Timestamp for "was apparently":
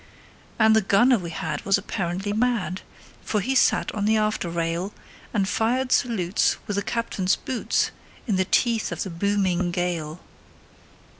1.63-2.33